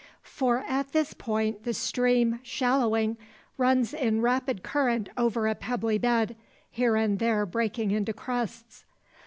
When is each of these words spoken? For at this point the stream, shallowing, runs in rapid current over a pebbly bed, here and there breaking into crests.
For 0.23 0.63
at 0.67 0.93
this 0.93 1.13
point 1.13 1.63
the 1.63 1.75
stream, 1.75 2.39
shallowing, 2.41 3.17
runs 3.55 3.93
in 3.93 4.21
rapid 4.21 4.63
current 4.63 5.09
over 5.15 5.45
a 5.45 5.53
pebbly 5.53 5.99
bed, 5.99 6.35
here 6.71 6.95
and 6.95 7.19
there 7.19 7.45
breaking 7.45 7.91
into 7.91 8.11
crests. 8.11 8.83